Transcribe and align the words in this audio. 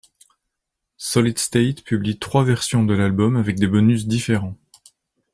Solid 0.97 1.37
State 1.37 1.83
publie 1.83 2.17
trois 2.17 2.43
versions 2.43 2.83
de 2.83 2.95
l'album 2.95 3.35
avec 3.35 3.59
des 3.59 3.67
bonus 3.67 4.07
différents. 4.07 4.57